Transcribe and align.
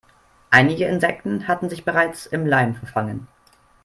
Einige 0.49 0.85
Insekten 0.85 1.47
hatten 1.47 1.69
sich 1.69 1.85
bereits 1.85 2.25
im 2.25 2.47
Leim 2.47 2.73
verfangen. 2.73 3.27